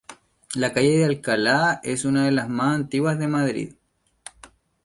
[0.55, 3.75] La calle de Alcalá es una de las más antiguas de Madrid.